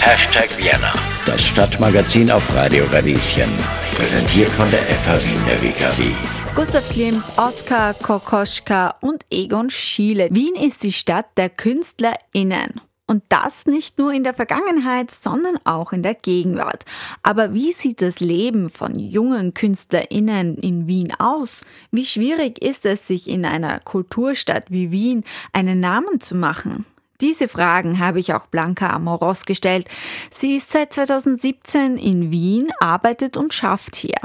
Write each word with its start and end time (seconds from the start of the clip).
Hashtag 0.00 0.56
Vienna, 0.56 0.92
das 1.26 1.44
Stadtmagazin 1.48 2.30
auf 2.30 2.54
Radio 2.54 2.84
Radieschen. 2.92 3.50
Präsentiert 3.96 4.50
von 4.50 4.70
der 4.70 4.82
FH 4.82 5.20
Wien 5.24 5.40
der 5.48 5.60
WKW. 5.60 6.12
Gustav 6.54 6.88
Klimt, 6.90 7.24
Oskar 7.36 7.92
Kokoschka 7.94 8.94
und 9.00 9.26
Egon 9.32 9.68
Schiele. 9.68 10.28
Wien 10.30 10.54
ist 10.54 10.84
die 10.84 10.92
Stadt 10.92 11.26
der 11.36 11.48
KünstlerInnen. 11.48 12.80
Und 13.08 13.24
das 13.30 13.66
nicht 13.66 13.98
nur 13.98 14.12
in 14.12 14.22
der 14.22 14.34
Vergangenheit, 14.34 15.10
sondern 15.10 15.58
auch 15.64 15.92
in 15.92 16.04
der 16.04 16.14
Gegenwart. 16.14 16.84
Aber 17.24 17.52
wie 17.52 17.72
sieht 17.72 18.00
das 18.00 18.20
Leben 18.20 18.70
von 18.70 19.00
jungen 19.00 19.54
KünstlerInnen 19.54 20.56
in 20.58 20.86
Wien 20.86 21.12
aus? 21.18 21.62
Wie 21.90 22.06
schwierig 22.06 22.62
ist 22.62 22.86
es, 22.86 23.08
sich 23.08 23.28
in 23.28 23.44
einer 23.44 23.80
Kulturstadt 23.80 24.70
wie 24.70 24.92
Wien 24.92 25.24
einen 25.52 25.80
Namen 25.80 26.20
zu 26.20 26.36
machen? 26.36 26.86
Diese 27.20 27.48
Fragen 27.48 27.98
habe 27.98 28.18
ich 28.18 28.34
auch 28.34 28.46
Blanca 28.46 28.90
Amoros 28.90 29.44
gestellt. 29.44 29.86
Sie 30.30 30.56
ist 30.56 30.70
seit 30.72 30.92
2017 30.92 31.96
in 31.96 32.30
Wien, 32.30 32.68
arbeitet 32.80 33.36
und 33.36 33.54
schafft 33.54 33.96
hier. 33.96 34.18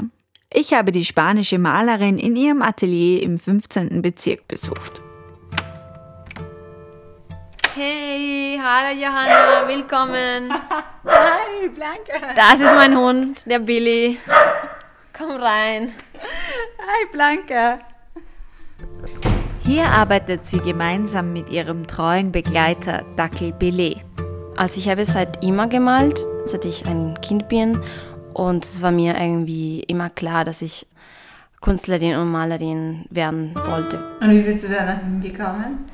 Ich 0.52 0.74
habe 0.74 0.90
die 0.90 1.04
spanische 1.04 1.58
Malerin 1.58 2.18
in 2.18 2.34
ihrem 2.34 2.62
Atelier 2.62 3.22
im 3.22 3.38
15. 3.38 4.02
Bezirk 4.02 4.48
besucht. 4.48 5.00
Hey, 7.76 8.60
hallo 8.60 9.00
Johanna, 9.00 9.68
willkommen. 9.68 10.52
Hi, 11.06 11.68
Blanca. 11.68 12.34
Das 12.34 12.54
ist 12.54 12.74
mein 12.74 12.98
Hund, 12.98 13.42
der 13.46 13.60
Billy. 13.60 14.18
Komm 15.16 15.30
rein. 15.30 15.92
Hi, 16.14 17.06
Blanca. 17.12 17.78
Hier 19.72 19.84
arbeitet 19.84 20.48
sie 20.48 20.58
gemeinsam 20.58 21.32
mit 21.32 21.48
ihrem 21.48 21.86
treuen 21.86 22.32
Begleiter 22.32 23.04
Dackel 23.14 23.52
Billy. 23.52 23.98
Also 24.56 24.80
ich 24.80 24.88
habe 24.88 25.04
seit 25.04 25.44
immer 25.44 25.68
gemalt, 25.68 26.26
seit 26.44 26.64
ich 26.64 26.86
ein 26.86 27.14
Kind 27.20 27.48
bin. 27.48 27.78
Und 28.34 28.64
es 28.64 28.82
war 28.82 28.90
mir 28.90 29.16
irgendwie 29.16 29.84
immer 29.84 30.10
klar, 30.10 30.44
dass 30.44 30.60
ich 30.60 30.88
Künstlerin 31.60 32.16
und 32.16 32.32
Malerin 32.32 33.04
werden 33.10 33.54
wollte. 33.54 34.02
Und 34.20 34.30
wie 34.32 34.40
bist 34.40 34.64
du 34.64 34.74
da 34.74 34.86
nach 34.86 35.02
Wien 35.04 35.20
gekommen? 35.20 35.86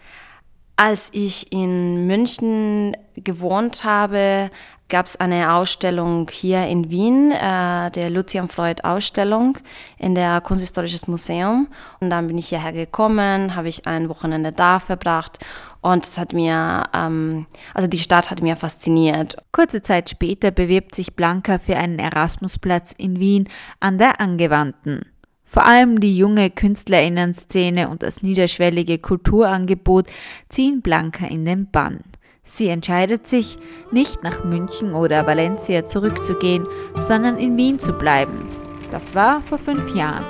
Als 0.76 1.10
ich 1.12 1.52
in 1.52 2.06
München 2.06 2.96
gewohnt 3.14 3.84
habe, 3.84 4.50
gab 4.88 5.06
es 5.06 5.16
eine 5.16 5.54
Ausstellung 5.54 6.28
hier 6.30 6.66
in 6.66 6.90
Wien, 6.90 7.32
äh, 7.32 7.90
der 7.90 8.10
Lucian 8.10 8.48
Freud 8.48 8.82
Ausstellung 8.82 9.58
in 9.98 10.14
der 10.14 10.40
Kunsthistorisches 10.40 11.08
Museum. 11.08 11.68
Und 12.00 12.10
dann 12.10 12.26
bin 12.26 12.38
ich 12.38 12.48
hierher 12.48 12.72
gekommen, 12.72 13.56
habe 13.56 13.68
ich 13.68 13.86
ein 13.86 14.08
Wochenende 14.08 14.52
da 14.52 14.78
verbracht 14.78 15.38
und 15.86 16.04
es 16.04 16.18
hat 16.18 16.32
mir, 16.32 16.84
ähm, 16.92 17.46
also 17.72 17.86
die 17.86 17.98
Stadt 17.98 18.30
hat 18.30 18.42
mir 18.42 18.56
fasziniert. 18.56 19.36
Kurze 19.52 19.82
Zeit 19.82 20.10
später 20.10 20.50
bewirbt 20.50 20.96
sich 20.96 21.14
Blanca 21.14 21.58
für 21.60 21.76
einen 21.76 22.00
Erasmusplatz 22.00 22.92
in 22.92 23.20
Wien 23.20 23.48
an 23.78 23.98
der 23.98 24.20
Angewandten. 24.20 25.02
Vor 25.44 25.64
allem 25.64 26.00
die 26.00 26.16
junge 26.16 26.50
Künstlerinnenszene 26.50 27.88
und 27.88 28.02
das 28.02 28.20
niederschwellige 28.20 28.98
Kulturangebot 28.98 30.08
ziehen 30.48 30.82
Blanca 30.82 31.26
in 31.26 31.44
den 31.44 31.70
Bann. 31.70 32.00
Sie 32.48 32.68
entscheidet 32.68 33.26
sich, 33.26 33.58
nicht 33.90 34.22
nach 34.22 34.44
München 34.44 34.94
oder 34.94 35.26
Valencia 35.26 35.84
zurückzugehen, 35.84 36.66
sondern 36.94 37.36
in 37.36 37.56
Wien 37.56 37.80
zu 37.80 37.92
bleiben. 37.92 38.48
Das 38.92 39.16
war 39.16 39.42
vor 39.42 39.58
fünf 39.58 39.94
Jahren. 39.96 40.24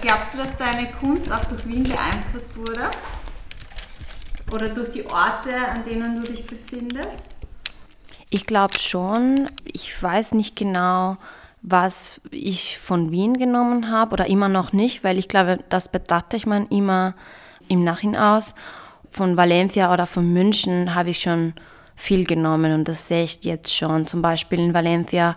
Glaubst 0.00 0.34
du, 0.34 0.38
dass 0.38 0.56
deine 0.56 0.90
Kunst 0.92 1.30
auch 1.30 1.44
durch 1.44 1.68
Wien 1.68 1.84
beeinflusst 1.84 2.56
wurde? 2.56 2.90
Oder 4.52 4.70
durch 4.70 4.90
die 4.90 5.04
Orte, 5.04 5.54
an 5.54 5.84
denen 5.84 6.16
du 6.16 6.22
dich 6.22 6.46
befindest? 6.46 7.26
Ich 8.30 8.46
glaube 8.46 8.78
schon. 8.78 9.50
Ich 9.64 10.02
weiß 10.02 10.32
nicht 10.32 10.56
genau, 10.56 11.18
was 11.62 12.20
ich 12.30 12.78
von 12.78 13.10
Wien 13.10 13.38
genommen 13.38 13.90
habe 13.90 14.14
oder 14.14 14.26
immer 14.26 14.48
noch 14.48 14.72
nicht, 14.72 15.04
weil 15.04 15.18
ich 15.18 15.28
glaube, 15.28 15.58
das 15.68 15.90
betrachte 15.90 16.36
ich 16.36 16.46
man 16.46 16.66
immer 16.66 17.14
im 17.68 17.84
Nachhinein 17.84 18.20
aus. 18.20 18.54
Von 19.10 19.36
Valencia 19.36 19.92
oder 19.92 20.06
von 20.06 20.32
München 20.32 20.94
habe 20.94 21.10
ich 21.10 21.20
schon 21.20 21.54
viel 21.96 22.24
genommen 22.24 22.72
und 22.72 22.88
das 22.88 23.08
sehe 23.08 23.24
ich 23.24 23.44
jetzt 23.44 23.74
schon. 23.76 24.06
Zum 24.06 24.22
Beispiel 24.22 24.58
in 24.58 24.74
Valencia 24.74 25.36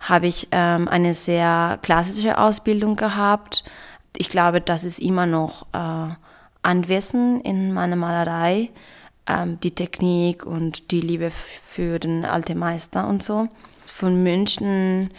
habe 0.00 0.28
ich 0.28 0.48
ähm, 0.52 0.86
eine 0.86 1.14
sehr 1.14 1.78
klassische 1.82 2.38
Ausbildung 2.38 2.94
gehabt. 2.94 3.64
Ich 4.16 4.28
glaube, 4.28 4.60
das 4.60 4.84
ist 4.84 5.00
immer 5.00 5.26
noch 5.26 5.66
äh, 5.72 6.14
anwesend 6.62 7.44
in 7.44 7.72
meiner 7.72 7.96
Malerei 7.96 8.70
ähm, 9.26 9.58
die 9.60 9.74
Technik 9.74 10.46
und 10.46 10.90
die 10.90 11.00
Liebe 11.00 11.30
für 11.30 11.98
den 11.98 12.24
alten 12.24 12.58
Meister 12.58 13.08
und 13.08 13.22
so. 13.22 13.48
Von 13.86 14.22
München 14.22 15.10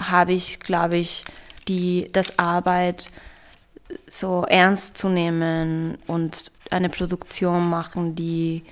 habe 0.00 0.32
ich, 0.32 0.60
glaube 0.60 0.96
ich, 0.96 1.24
die, 1.68 2.08
das 2.12 2.38
Arbeit 2.38 3.08
so 4.06 4.44
ernst 4.48 4.98
zu 4.98 5.08
nehmen 5.08 5.98
und 6.06 6.50
eine 6.70 6.88
Produktion 6.88 7.68
machen, 7.68 8.14
die 8.14 8.64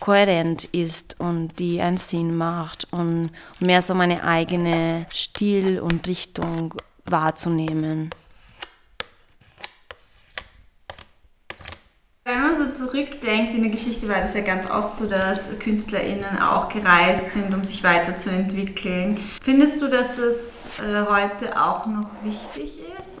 kohärent 0.00 0.64
ist 0.64 1.20
und 1.20 1.58
die 1.58 1.80
einen 1.80 1.98
Sinn 1.98 2.34
macht 2.34 2.88
und 2.90 3.30
mehr 3.58 3.82
so 3.82 3.94
meine 3.94 4.24
eigene 4.24 5.06
Stil 5.12 5.78
und 5.78 6.06
Richtung 6.08 6.74
wahrzunehmen. 7.04 8.10
Wenn 12.30 12.42
man 12.42 12.56
so 12.56 12.86
zurückdenkt, 12.86 13.54
in 13.54 13.62
der 13.62 13.72
Geschichte 13.72 14.08
war 14.08 14.20
das 14.20 14.34
ja 14.34 14.42
ganz 14.42 14.70
oft 14.70 14.94
so, 14.94 15.08
dass 15.08 15.58
KünstlerInnen 15.58 16.40
auch 16.40 16.68
gereist 16.68 17.30
sind, 17.30 17.52
um 17.52 17.64
sich 17.64 17.82
weiterzuentwickeln. 17.82 19.18
Findest 19.42 19.82
du, 19.82 19.88
dass 19.88 20.14
das 20.14 20.66
äh, 20.78 21.06
heute 21.10 21.60
auch 21.60 21.86
noch 21.86 22.06
wichtig 22.22 22.78
ist? 23.02 23.20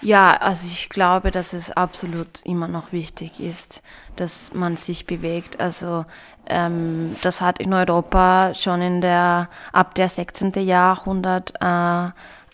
Ja, 0.00 0.32
also 0.32 0.66
ich 0.66 0.88
glaube, 0.88 1.30
dass 1.30 1.52
es 1.52 1.70
absolut 1.70 2.44
immer 2.44 2.66
noch 2.66 2.90
wichtig 2.90 3.38
ist, 3.38 3.82
dass 4.16 4.52
man 4.52 4.76
sich 4.76 5.06
bewegt. 5.06 5.60
Also 5.60 6.04
ähm, 6.46 7.14
das 7.22 7.40
hat 7.40 7.60
in 7.60 7.72
Europa 7.72 8.52
schon 8.54 8.82
in 8.82 9.00
der 9.00 9.48
ab 9.72 9.94
der 9.94 10.08
16. 10.08 10.54
Jahrhundert 10.54 11.52
äh, 11.60 12.08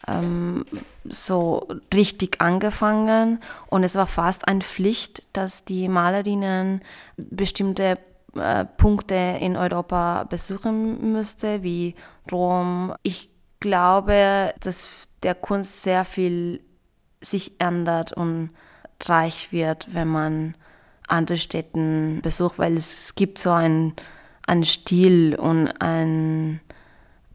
ähm, 0.06 0.64
so 1.04 1.66
richtig 1.94 2.40
angefangen 2.40 3.40
und 3.68 3.84
es 3.84 3.94
war 3.94 4.06
fast 4.06 4.48
eine 4.48 4.60
Pflicht, 4.60 5.22
dass 5.32 5.64
die 5.64 5.88
Malerinnen 5.88 6.82
bestimmte 7.16 7.98
äh, 8.36 8.64
Punkte 8.64 9.38
in 9.40 9.56
Europa 9.56 10.24
besuchen 10.24 11.12
müsste, 11.12 11.62
wie 11.62 11.94
Rom. 12.30 12.94
Ich 13.02 13.30
glaube, 13.60 14.54
dass 14.60 15.08
der 15.22 15.34
Kunst 15.34 15.82
sehr 15.82 16.04
viel 16.04 16.60
sich 17.20 17.60
ändert 17.60 18.12
und 18.12 18.50
reich 19.04 19.52
wird, 19.52 19.94
wenn 19.94 20.08
man 20.08 20.54
andere 21.08 21.38
Städte 21.38 22.18
besucht, 22.22 22.58
weil 22.58 22.74
es 22.74 23.14
gibt 23.14 23.38
so 23.38 23.50
einen, 23.50 23.94
einen 24.46 24.64
Stil 24.64 25.36
und 25.36 25.68
ein 25.80 26.60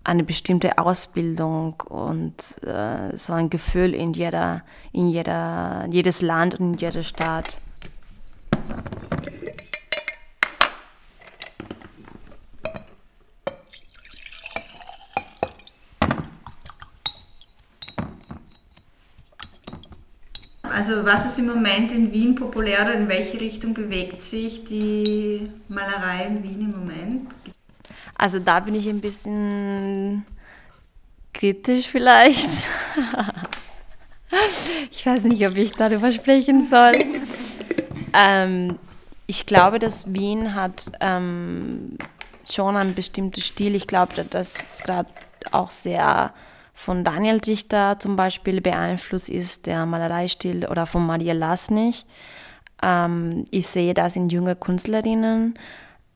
eine 0.04 0.24
bestimmte 0.24 0.78
Ausbildung 0.78 1.82
und 1.82 2.36
äh, 2.64 3.16
so 3.16 3.34
ein 3.34 3.50
Gefühl 3.50 3.94
in 3.94 4.14
jeder, 4.14 4.64
in 4.92 5.08
jeder, 5.08 5.88
jedes 5.90 6.22
Land 6.22 6.60
und 6.60 6.74
in 6.74 6.78
jeder 6.78 7.04
Stadt. 7.04 7.58
Also 20.64 21.06
was 21.06 21.28
ist 21.28 21.38
im 21.38 21.46
Moment 21.46 21.92
in 21.92 22.12
Wien 22.12 22.34
populär 22.34 22.82
oder 22.82 22.96
in 22.96 23.08
welche 23.08 23.40
Richtung 23.40 23.76
bewegt 23.76 24.22
sich 24.24 24.66
die 24.66 25.48
Malerei 25.68 26.26
in 26.26 26.44
Wien 26.44 26.62
im 26.62 26.72
Moment? 26.72 27.30
Also 28.22 28.38
da 28.38 28.60
bin 28.60 28.76
ich 28.76 28.88
ein 28.88 29.02
bisschen 29.02 30.24
kritisch 31.34 31.88
vielleicht. 31.88 32.52
ich 34.92 35.04
weiß 35.04 35.24
nicht, 35.24 35.46
ob 35.48 35.58
ich 35.58 35.72
darüber 35.72 36.12
sprechen 36.12 36.64
soll. 36.64 37.00
ähm, 38.14 38.78
ich 39.26 39.48
glaube, 39.48 39.80
dass 39.80 40.14
Wien 40.14 40.54
hat 40.54 40.92
ähm, 41.00 41.98
schon 42.48 42.78
einen 42.78 42.94
bestimmten 42.94 43.42
Stil. 43.42 43.74
Ich 43.74 43.88
glaube, 43.88 44.24
dass 44.24 44.56
es 44.56 44.84
gerade 44.84 45.10
auch 45.52 45.72
sehr 45.72 46.32
von 46.76 47.04
Daniel 47.04 47.40
Dichter 47.40 47.98
zum 47.98 48.18
Beispiel 48.18 48.62
beeinflusst 48.62 49.30
ist, 49.30 49.66
der 49.66 49.88
Malereistil, 49.88 50.68
oder 50.68 50.86
von 50.86 51.08
Maria 51.08 51.34
Lasnig. 51.34 52.06
Ähm, 52.84 53.48
ich 53.50 53.66
sehe 53.66 53.96
das 53.96 54.16
in 54.16 54.30
junge 54.30 54.56
Künstlerinnen. 54.56 55.56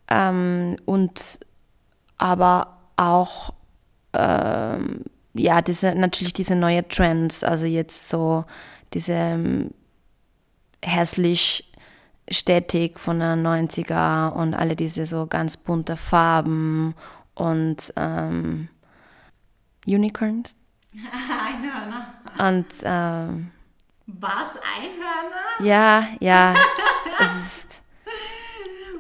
Ähm, 0.07 0.75
und 0.86 1.40
aber 2.17 2.77
auch 2.95 3.53
ähm, 4.13 5.03
ja, 5.33 5.62
diese, 5.62 5.95
natürlich 5.95 6.33
diese 6.33 6.56
neue 6.56 6.88
Trends, 6.88 7.44
also 7.44 7.65
jetzt 7.65 8.09
so 8.09 8.45
diese 8.94 9.13
ähm, 9.13 9.71
hässlich 10.81 11.71
Städtik 12.29 13.00
von 13.00 13.19
der 13.19 13.35
90er 13.35 14.31
und 14.31 14.53
alle 14.53 14.75
diese 14.75 15.06
so 15.06 15.27
ganz 15.27 15.57
bunte 15.57 15.97
Farben 15.97 16.95
und 17.35 17.94
ähm, 17.97 18.69
Unicorns. 19.85 20.57
Einhörner. 21.45 22.13
Und 22.38 22.65
ähm, 22.83 23.51
Was? 24.07 24.50
Einhörner? 24.77 25.59
ja, 25.59 26.07
ja, 26.19 26.53
es 27.19 27.45
ist, 27.45 27.81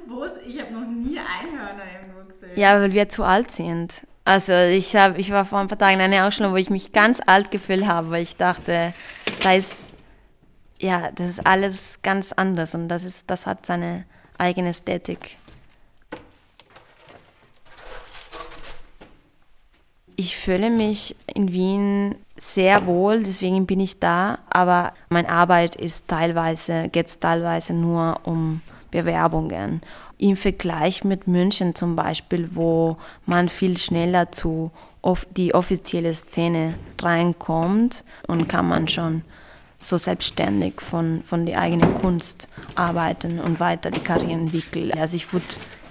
Wo 0.05 0.23
ist, 0.23 0.37
ich 0.45 0.59
habe 0.61 0.73
noch 0.73 0.87
nie 0.87 1.17
Einhörner 1.17 1.83
irgendwo 1.93 2.27
gesehen. 2.27 2.44
Ja, 2.55 2.79
weil 2.79 2.93
wir 2.93 3.09
zu 3.09 3.23
alt 3.23 3.51
sind. 3.51 4.05
Also 4.23 4.53
ich 4.53 4.95
habe, 4.95 5.19
ich 5.19 5.31
war 5.31 5.45
vor 5.45 5.59
ein 5.59 5.67
paar 5.67 5.77
Tagen 5.77 5.95
in 5.95 6.01
einer 6.01 6.25
Ausstellung, 6.25 6.53
wo 6.53 6.57
ich 6.57 6.69
mich 6.69 6.91
ganz 6.91 7.19
alt 7.25 7.51
gefühlt 7.51 7.85
habe, 7.85 8.09
weil 8.09 8.23
ich 8.23 8.37
dachte, 8.37 8.93
da 9.43 9.53
ist, 9.53 9.93
ja, 10.79 11.11
das 11.11 11.29
ist 11.29 11.45
alles 11.45 11.99
ganz 12.01 12.31
anders 12.31 12.73
und 12.73 12.87
das 12.87 13.03
ist, 13.03 13.29
das 13.29 13.45
hat 13.45 13.65
seine 13.65 14.05
eigene 14.37 14.69
Ästhetik. 14.69 15.37
Ich 20.15 20.37
fühle 20.37 20.69
mich 20.69 21.15
in 21.27 21.51
Wien 21.51 22.15
sehr 22.37 22.85
wohl, 22.85 23.21
deswegen 23.21 23.65
bin 23.65 23.79
ich 23.79 23.99
da, 23.99 24.39
aber 24.49 24.93
meine 25.09 25.29
Arbeit 25.29 25.75
ist 25.75 26.07
teilweise, 26.07 26.89
geht 26.89 27.19
teilweise 27.19 27.73
nur 27.73 28.21
um 28.23 28.61
Bewerbungen. 28.91 29.81
Im 30.17 30.37
Vergleich 30.37 31.03
mit 31.03 31.27
München 31.27 31.75
zum 31.75 31.95
Beispiel, 31.95 32.49
wo 32.53 32.97
man 33.25 33.49
viel 33.49 33.77
schneller 33.77 34.31
zu 34.31 34.71
die 35.35 35.53
offizielle 35.53 36.13
Szene 36.13 36.75
reinkommt 37.01 38.03
und 38.27 38.47
kann 38.47 38.67
man 38.67 38.87
schon 38.87 39.23
so 39.77 39.97
selbstständig 39.97 40.81
von, 40.81 41.21
von 41.23 41.45
der 41.45 41.59
eigenen 41.59 41.95
Kunst 41.95 42.47
arbeiten 42.75 43.39
und 43.39 43.59
weiter 43.59 43.91
die 43.91 43.99
Karriere 43.99 44.33
entwickeln. 44.33 44.91
Also 44.93 45.17
ich 45.17 45.31
würde 45.31 45.45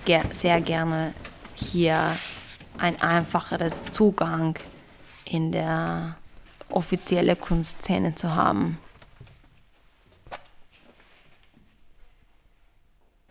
ger 0.04 0.22
sehr 0.32 0.60
gerne 0.60 1.12
hier 1.54 2.16
ein 2.78 3.00
einfacheres 3.00 3.84
Zugang 3.90 4.58
in 5.24 5.52
der 5.52 6.16
offizielle 6.70 7.36
Kunstszene 7.36 8.14
zu 8.14 8.34
haben. 8.34 8.78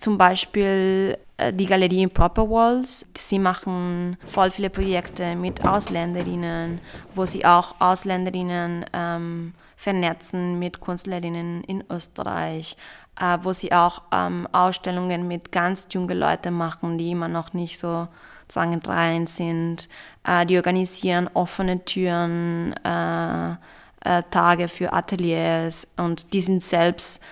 Zum 0.04 0.18
Beispiel 0.18 1.18
äh, 1.38 1.54
die 1.54 1.66
Galerie 1.66 2.02
Improper 2.04 2.50
Walls. 2.50 3.06
Sie 3.18 3.40
machen 3.40 4.18
voll 4.26 4.52
viele 4.52 4.70
Projekte 4.70 5.34
mit 5.38 5.66
Ausländerinnen, 5.66 6.82
wo 7.16 7.26
sie 7.26 7.46
auch 7.46 7.76
Ausländerinnen 7.80 8.86
ähm, 8.92 9.54
vernetzen 9.78 10.60
mit 10.60 10.82
Künstlerinnen 10.82 11.64
in 11.64 11.86
Österreich, 11.90 12.76
äh, 13.18 13.38
wo 13.44 13.54
sie 13.54 13.72
auch 13.72 14.02
ähm, 14.12 14.46
Ausstellungen 14.52 15.26
mit 15.26 15.54
ganz 15.54 15.88
jungen 15.90 16.18
Leuten 16.18 16.54
machen, 16.54 16.98
die 16.98 17.12
immer 17.12 17.30
noch 17.30 17.54
nicht 17.54 17.80
so 17.80 18.10
sagen 18.50 18.82
rein 18.86 19.26
sind. 19.26 19.88
Äh, 20.26 20.46
die 20.46 20.58
organisieren 20.58 21.30
offene 21.34 21.86
Türen, 21.86 22.74
äh, 22.84 23.52
äh, 23.52 24.22
Tage 24.32 24.68
für 24.68 24.92
Ateliers 24.92 25.88
und 25.96 26.34
die 26.34 26.42
sind 26.42 26.62
selbst 26.62 27.24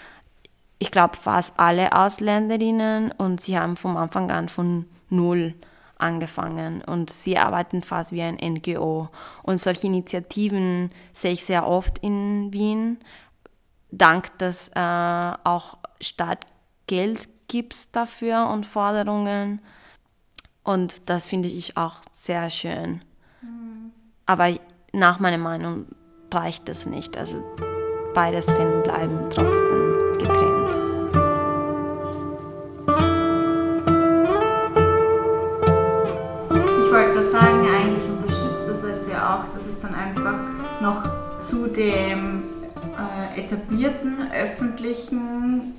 ich 0.82 0.90
glaube, 0.90 1.16
fast 1.16 1.60
alle 1.60 1.92
Ausländerinnen 1.96 3.12
und 3.12 3.40
sie 3.40 3.58
haben 3.58 3.76
vom 3.76 3.98
Anfang 3.98 4.32
an 4.32 4.50
von 4.50 4.88
null 5.10 5.54
angefangen 6.00 6.82
und 6.82 7.12
sie 7.12 7.38
arbeiten 7.38 7.84
fast 7.84 8.12
wie 8.12 8.24
ein 8.24 8.38
NGO. 8.42 9.10
Und 9.44 9.60
solche 9.60 9.86
Initiativen 9.86 10.90
sehe 11.14 11.34
ich 11.34 11.46
sehr 11.46 11.68
oft 11.68 12.00
in 12.00 12.52
Wien, 12.52 12.98
dank 13.92 14.36
dass 14.40 14.70
äh, 14.70 15.34
auch 15.44 15.78
Stadt 16.02 16.48
Geld 16.88 17.30
gibt 17.48 17.96
dafür 17.96 18.50
und 18.50 18.66
Forderungen. 18.66 19.62
Und 20.64 21.12
das 21.12 21.28
finde 21.28 21.50
ich 21.50 21.78
auch 21.78 21.98
sehr 22.12 22.50
schön. 22.50 23.04
Aber 24.26 24.50
nach 24.94 25.20
meiner 25.20 25.38
Meinung 25.38 25.86
reicht 26.34 26.70
es 26.70 26.88
nicht. 26.88 27.18
Also 27.18 27.44
beide 28.16 28.42
Szenen 28.42 28.82
bleiben 28.82 29.30
trotzdem 29.30 30.18
getrennt. 30.18 30.51
Ja 39.12 39.36
auch, 39.36 39.56
dass 39.56 39.66
es 39.68 39.80
dann 39.80 39.94
einfach 39.94 40.36
noch 40.82 41.04
zu 41.42 41.68
dem 41.68 42.44
äh, 42.98 43.40
etablierten 43.40 44.32
öffentlichen 44.32 45.76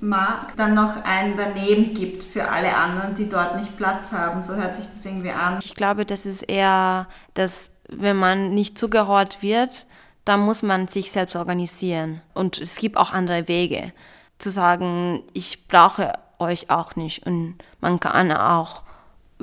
Markt 0.00 0.58
dann 0.58 0.74
noch 0.74 1.04
einen 1.04 1.36
daneben 1.36 1.94
gibt 1.94 2.22
für 2.22 2.48
alle 2.48 2.76
anderen, 2.76 3.14
die 3.14 3.28
dort 3.28 3.56
nicht 3.58 3.76
Platz 3.76 4.12
haben. 4.12 4.42
So 4.42 4.54
hört 4.54 4.74
sich 4.74 4.86
das 4.86 5.04
irgendwie 5.04 5.30
an. 5.30 5.58
Ich 5.62 5.74
glaube, 5.74 6.04
das 6.04 6.26
ist 6.26 6.42
eher, 6.42 7.06
dass 7.34 7.72
wenn 7.88 8.16
man 8.16 8.50
nicht 8.50 8.78
zugehört 8.78 9.42
wird, 9.42 9.86
dann 10.24 10.40
muss 10.40 10.62
man 10.62 10.88
sich 10.88 11.10
selbst 11.12 11.36
organisieren. 11.36 12.20
Und 12.34 12.60
es 12.60 12.76
gibt 12.76 12.96
auch 12.96 13.12
andere 13.12 13.48
Wege, 13.48 13.92
zu 14.38 14.50
sagen, 14.50 15.22
ich 15.32 15.66
brauche 15.66 16.12
euch 16.38 16.70
auch 16.70 16.96
nicht. 16.96 17.26
Und 17.26 17.56
man 17.80 18.00
kann 18.00 18.32
auch 18.32 18.82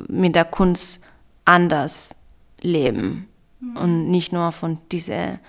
mit 0.07 0.35
der 0.35 0.45
Kunst 0.45 1.01
anders 1.45 2.15
leben 2.61 3.27
und 3.75 4.09
nicht 4.09 4.31
nur 4.31 4.51
von 4.51 4.79
diesen 4.91 5.39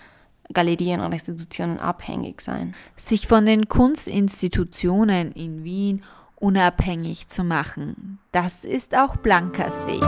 Galerien 0.52 1.00
und 1.00 1.12
Institutionen 1.12 1.78
abhängig 1.78 2.40
sein. 2.40 2.74
Sich 2.96 3.26
von 3.26 3.44
den 3.46 3.68
Kunstinstitutionen 3.68 5.32
in 5.32 5.64
Wien 5.64 6.02
unabhängig 6.36 7.28
zu 7.28 7.44
machen, 7.44 8.18
das 8.32 8.64
ist 8.64 8.96
auch 8.96 9.16
Blankas 9.16 9.86
Weg. 9.86 10.02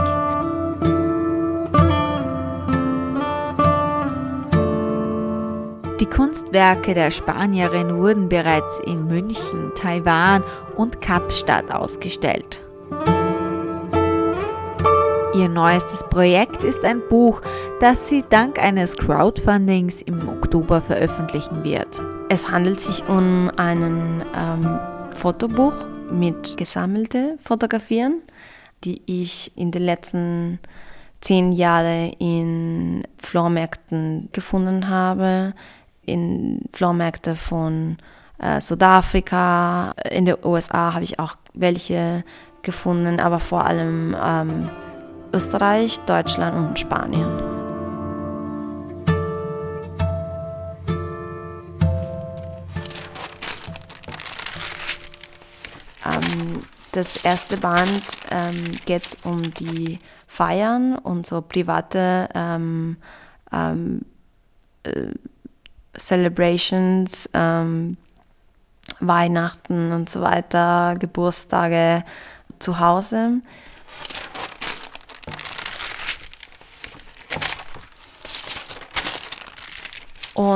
Die 5.99 6.07
Kunstwerke 6.07 6.95
der 6.95 7.11
Spanierin 7.11 7.97
wurden 7.97 8.27
bereits 8.27 8.79
in 8.79 9.05
München, 9.05 9.71
Taiwan 9.75 10.43
und 10.75 10.99
Kapstadt 10.99 11.71
ausgestellt. 11.71 12.60
Ihr 15.33 15.47
neuestes 15.47 16.03
Projekt 16.09 16.61
ist 16.65 16.83
ein 16.83 17.01
Buch, 17.07 17.39
das 17.79 18.09
sie 18.09 18.21
dank 18.29 18.59
eines 18.59 18.97
Crowdfundings 18.97 20.01
im 20.01 20.27
Oktober 20.27 20.81
veröffentlichen 20.81 21.63
wird. 21.63 22.01
Es 22.27 22.51
handelt 22.51 22.81
sich 22.81 23.07
um 23.07 23.49
ein 23.55 24.25
ähm, 24.35 24.79
Fotobuch 25.13 25.73
mit 26.11 26.57
gesammelte 26.57 27.37
Fotografien, 27.41 28.21
die 28.83 29.01
ich 29.05 29.53
in 29.55 29.71
den 29.71 29.83
letzten 29.83 30.59
zehn 31.21 31.53
Jahren 31.53 32.11
in 32.19 33.07
Flohmärkten 33.17 34.27
gefunden 34.33 34.89
habe, 34.89 35.53
in 36.05 36.65
Flohmärkten 36.73 37.37
von 37.37 37.97
äh, 38.37 38.59
Südafrika, 38.59 39.93
in 40.09 40.25
den 40.25 40.35
USA 40.43 40.93
habe 40.93 41.05
ich 41.05 41.19
auch 41.19 41.35
welche 41.53 42.25
gefunden, 42.63 43.21
aber 43.21 43.39
vor 43.39 43.65
allem 43.65 44.15
ähm, 44.21 44.69
Österreich, 45.33 45.99
Deutschland 46.01 46.55
und 46.55 46.79
Spanien. 46.79 47.27
Ähm, 56.05 56.61
das 56.91 57.23
erste 57.23 57.57
Band 57.57 58.01
ähm, 58.29 58.77
geht 58.85 59.05
um 59.23 59.41
die 59.53 59.99
Feiern 60.27 60.97
und 60.97 61.25
so 61.25 61.41
private 61.41 62.29
ähm, 62.33 62.97
ähm, 63.51 64.01
äh, 64.83 65.07
Celebrations, 65.97 67.29
ähm, 67.33 67.97
Weihnachten 68.99 69.91
und 69.91 70.09
so 70.09 70.21
weiter, 70.21 70.95
Geburtstage 70.99 72.03
zu 72.59 72.79
Hause. 72.79 73.41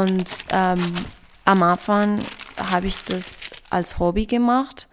Und 0.06 0.46
ähm, 0.50 0.94
am 1.46 1.64
Anfang 1.64 2.20
habe 2.60 2.86
ich 2.86 3.04
das 3.06 3.50
als 3.72 3.98
Hobby 3.98 4.28
gemacht 4.28 4.88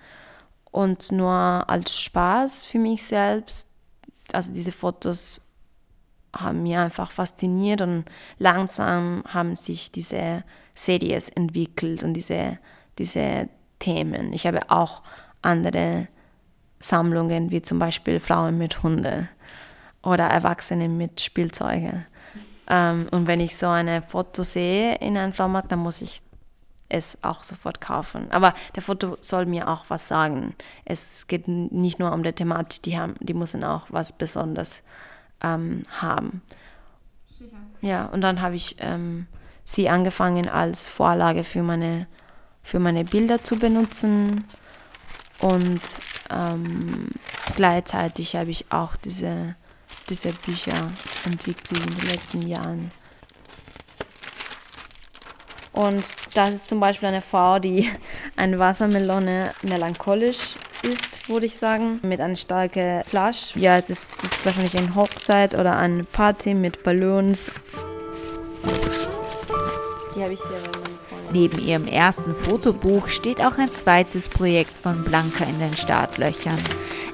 und 0.70 1.12
nur 1.12 1.34
als 1.34 2.00
Spaß 2.00 2.64
für 2.64 2.78
mich 2.78 3.04
selbst. 3.04 3.68
Also 4.32 4.54
diese 4.54 4.72
Fotos 4.72 5.42
haben 6.34 6.62
mir 6.62 6.80
einfach 6.80 7.10
fasziniert 7.10 7.82
und 7.82 8.06
langsam 8.38 9.22
haben 9.28 9.54
sich 9.54 9.92
diese 9.92 10.44
Series 10.74 11.28
entwickelt 11.28 12.04
und 12.04 12.14
diese, 12.14 12.58
diese 12.98 13.50
Themen. 13.80 14.32
Ich 14.32 14.46
habe 14.46 14.70
auch 14.70 15.02
andere 15.42 16.08
Sammlungen, 16.80 17.50
wie 17.50 17.60
zum 17.60 17.78
Beispiel 17.78 18.18
Frauen 18.18 18.56
mit 18.56 18.82
Hunde 18.82 19.28
oder 20.02 20.24
Erwachsene 20.24 20.88
mit 20.88 21.20
Spielzeuge. 21.20 22.06
Ähm, 22.72 23.06
und 23.10 23.26
wenn 23.26 23.40
ich 23.40 23.56
so 23.56 23.68
eine 23.68 24.00
Foto 24.00 24.42
sehe 24.42 24.96
in 24.96 25.18
einem 25.18 25.34
Flohmarkt, 25.34 25.70
dann 25.70 25.80
muss 25.80 26.00
ich 26.00 26.22
es 26.88 27.18
auch 27.20 27.42
sofort 27.42 27.82
kaufen. 27.82 28.30
Aber 28.32 28.54
der 28.74 28.82
Foto 28.82 29.18
soll 29.20 29.44
mir 29.44 29.68
auch 29.68 29.84
was 29.88 30.08
sagen. 30.08 30.54
Es 30.86 31.26
geht 31.26 31.48
nicht 31.48 31.98
nur 31.98 32.12
um 32.12 32.22
die 32.22 32.32
Thematik, 32.32 32.82
die 32.82 32.98
haben, 32.98 33.14
die 33.20 33.34
müssen 33.34 33.62
auch 33.62 33.86
was 33.90 34.14
Besonderes 34.14 34.82
ähm, 35.42 35.82
haben. 36.00 36.40
Sicher. 37.38 37.56
Ja, 37.82 38.06
und 38.06 38.22
dann 38.22 38.40
habe 38.40 38.54
ich 38.54 38.76
ähm, 38.78 39.26
sie 39.64 39.90
angefangen 39.90 40.48
als 40.48 40.88
Vorlage 40.88 41.44
für 41.44 41.62
meine, 41.62 42.06
für 42.62 42.78
meine 42.78 43.04
Bilder 43.04 43.44
zu 43.44 43.58
benutzen. 43.58 44.44
Und 45.40 45.80
ähm, 46.30 47.10
gleichzeitig 47.54 48.36
habe 48.36 48.50
ich 48.50 48.72
auch 48.72 48.96
diese, 48.96 49.56
diese 50.12 50.32
Bücher 50.32 50.92
entwickelt 51.24 51.70
in 51.72 51.96
den 51.96 52.06
letzten 52.10 52.46
Jahren. 52.46 52.90
Und 55.72 56.04
das 56.34 56.50
ist 56.50 56.68
zum 56.68 56.80
Beispiel 56.80 57.08
eine 57.08 57.22
Frau, 57.22 57.58
die 57.58 57.88
eine 58.36 58.58
Wassermelone 58.58 59.54
melancholisch 59.62 60.56
ist, 60.82 61.28
würde 61.30 61.46
ich 61.46 61.56
sagen, 61.56 61.98
mit 62.02 62.20
einer 62.20 62.36
starken 62.36 63.02
Flash. 63.04 63.56
Ja, 63.56 63.80
das 63.80 63.90
ist 63.90 64.44
wahrscheinlich 64.44 64.78
eine 64.78 64.94
Hochzeit 64.94 65.54
oder 65.54 65.78
eine 65.78 66.04
Party 66.04 66.52
mit 66.52 66.82
Ballons. 66.82 67.50
Die 70.14 70.22
habe 70.22 70.34
ich 70.34 70.40
hier 70.40 70.60
Neben 71.32 71.58
ihrem 71.58 71.86
ersten 71.86 72.34
Fotobuch 72.34 73.08
steht 73.08 73.40
auch 73.40 73.56
ein 73.56 73.72
zweites 73.74 74.28
Projekt 74.28 74.76
von 74.76 75.02
Blanca 75.04 75.44
in 75.44 75.58
den 75.58 75.74
Startlöchern. 75.74 76.58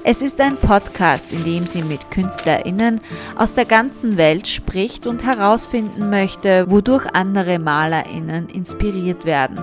Es 0.03 0.21
ist 0.21 0.39
ein 0.39 0.55
Podcast, 0.55 1.31
in 1.31 1.43
dem 1.43 1.67
sie 1.67 1.81
mit 1.81 2.09
KünstlerInnen 2.09 3.01
aus 3.35 3.53
der 3.53 3.65
ganzen 3.65 4.17
Welt 4.17 4.47
spricht 4.47 5.05
und 5.05 5.23
herausfinden 5.25 6.09
möchte, 6.09 6.71
wodurch 6.71 7.05
andere 7.13 7.59
MalerInnen 7.59 8.47
inspiriert 8.49 9.25
werden. 9.25 9.57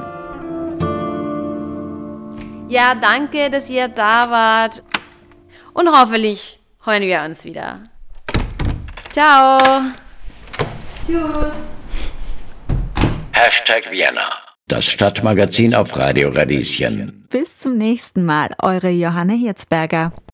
Ja, 2.68 2.94
danke, 2.94 3.48
dass 3.48 3.70
ihr 3.70 3.88
da 3.88 4.30
wart. 4.30 4.82
Und 5.72 5.88
hoffentlich 5.88 6.58
hören 6.84 7.02
wir 7.02 7.22
uns 7.22 7.44
wieder. 7.44 7.80
Ciao. 9.12 9.58
Tschüss. 11.06 11.52
Hashtag 13.32 13.90
Vienna. 13.90 14.28
Das 14.68 14.84
Stadtmagazin 14.90 15.74
auf 15.74 15.96
Radio 15.96 16.28
Radieschen. 16.30 17.26
Bis 17.30 17.60
zum 17.60 17.78
nächsten 17.78 18.24
Mal, 18.24 18.50
eure 18.60 18.90
Johanna 18.90 19.34
Hirzberger. 19.34 20.12